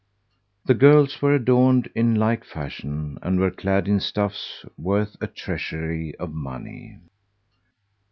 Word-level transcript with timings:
The 0.65 0.73
girls 0.73 1.21
were 1.21 1.35
adorned 1.35 1.91
in 1.93 2.15
like 2.15 2.43
fashion 2.43 3.19
and 3.21 3.39
were 3.39 3.51
clad 3.51 3.87
in 3.87 3.99
stuffs 3.99 4.65
worth 4.75 5.15
a 5.21 5.27
treasury 5.27 6.15
of 6.15 6.33
money. 6.33 6.97